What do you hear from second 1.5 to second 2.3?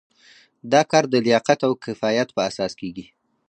او کفایت